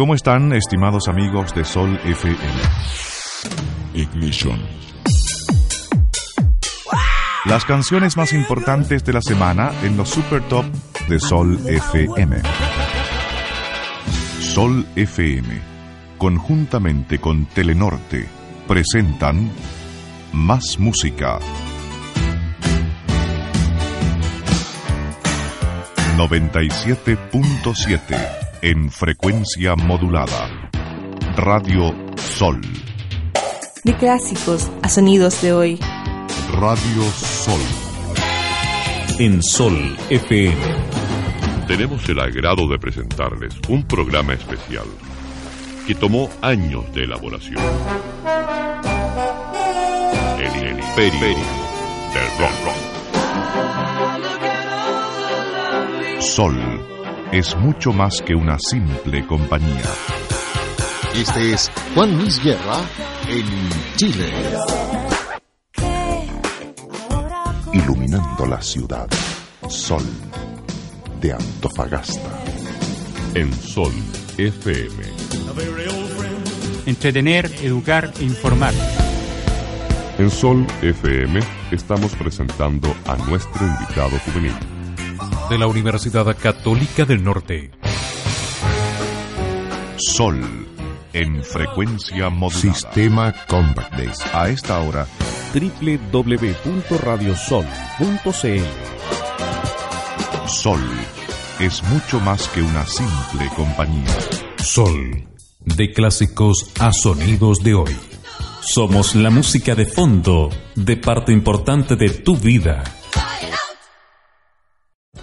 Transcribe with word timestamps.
¿Cómo 0.00 0.14
están, 0.14 0.54
estimados 0.54 1.08
amigos 1.08 1.54
de 1.54 1.62
Sol 1.62 1.94
FM? 2.06 2.38
Ignition. 3.92 4.58
Las 7.44 7.66
canciones 7.66 8.16
más 8.16 8.32
importantes 8.32 9.04
de 9.04 9.12
la 9.12 9.20
semana 9.20 9.70
en 9.82 9.98
los 9.98 10.08
Super 10.08 10.40
Top 10.48 10.64
de 11.06 11.20
Sol 11.20 11.58
FM. 11.66 12.36
Sol 14.40 14.86
FM, 14.96 15.46
conjuntamente 16.16 17.18
con 17.20 17.44
Telenorte, 17.44 18.26
presentan 18.66 19.50
Más 20.32 20.78
Música. 20.78 21.38
97.7 26.16 28.48
en 28.62 28.90
frecuencia 28.90 29.74
modulada. 29.74 30.70
Radio 31.36 31.94
Sol. 32.16 32.60
De 33.84 33.94
clásicos 33.96 34.70
a 34.82 34.88
sonidos 34.88 35.40
de 35.40 35.52
hoy. 35.54 35.80
Radio 36.52 37.02
Sol. 37.14 37.60
En 39.18 39.42
Sol 39.42 39.96
FM. 40.10 40.56
Tenemos 41.66 42.06
el 42.08 42.20
agrado 42.20 42.68
de 42.68 42.78
presentarles 42.78 43.54
un 43.68 43.84
programa 43.86 44.34
especial 44.34 44.84
que 45.86 45.94
tomó 45.94 46.28
años 46.42 46.92
de 46.94 47.04
elaboración. 47.04 47.56
El, 50.96 51.10
del 51.16 52.28
rock. 52.38 52.76
Sol 56.20 56.89
es 57.32 57.54
mucho 57.56 57.92
más 57.92 58.20
que 58.22 58.34
una 58.34 58.58
simple 58.58 59.24
compañía. 59.26 59.82
Este 61.14 61.52
es 61.52 61.70
Juan 61.94 62.16
Luis 62.18 62.42
Guerra 62.42 62.80
en 63.28 63.46
Chile. 63.96 64.26
Iluminando 67.72 68.46
la 68.46 68.60
ciudad. 68.60 69.08
Sol 69.68 70.02
de 71.20 71.32
Antofagasta. 71.32 72.42
En 73.34 73.52
Sol 73.52 73.92
FM. 74.36 74.96
Entretener, 76.86 77.46
educar 77.62 78.12
e 78.18 78.24
informar. 78.24 78.74
En 80.18 80.30
Sol 80.30 80.66
FM 80.82 81.38
estamos 81.70 82.12
presentando 82.16 82.92
a 83.06 83.14
nuestro 83.28 83.64
invitado 83.64 84.18
juvenil 84.26 84.54
de 85.50 85.58
la 85.58 85.66
Universidad 85.66 86.24
Católica 86.38 87.04
del 87.04 87.22
Norte. 87.24 87.72
Sol 89.96 90.40
en 91.12 91.42
frecuencia 91.42 92.28
modulada. 92.30 92.60
Sistema 92.72 93.34
Compact 93.48 93.94
A 94.32 94.48
esta 94.48 94.78
hora 94.78 95.08
www.radiosol.cl 95.52 97.68
Sol 100.48 100.80
es 101.58 101.82
mucho 101.82 102.20
más 102.20 102.46
que 102.50 102.62
una 102.62 102.86
simple 102.86 103.48
compañía. 103.56 104.16
Sol 104.62 105.24
de 105.64 105.92
clásicos 105.92 106.70
a 106.78 106.92
sonidos 106.92 107.64
de 107.64 107.74
hoy. 107.74 107.96
Somos 108.60 109.16
la 109.16 109.30
música 109.30 109.74
de 109.74 109.86
fondo, 109.86 110.48
de 110.76 110.96
parte 110.96 111.32
importante 111.32 111.96
de 111.96 112.10
tu 112.10 112.36
vida. 112.36 112.84